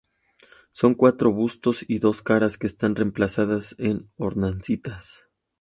[0.71, 5.27] Son cuatro bustos y dos caras que están emplazadas en hornacinas.